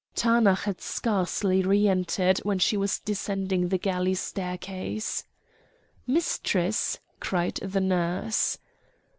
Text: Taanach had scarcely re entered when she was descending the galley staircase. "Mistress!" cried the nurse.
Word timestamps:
Taanach 0.15 0.63
had 0.63 0.81
scarcely 0.81 1.61
re 1.61 1.87
entered 1.87 2.39
when 2.39 2.57
she 2.57 2.75
was 2.75 2.97
descending 2.99 3.67
the 3.69 3.77
galley 3.77 4.15
staircase. 4.15 5.25
"Mistress!" 6.07 6.97
cried 7.19 7.59
the 7.61 7.81
nurse. 7.81 8.57